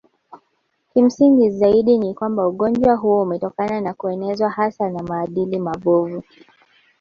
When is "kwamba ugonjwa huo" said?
2.13-3.21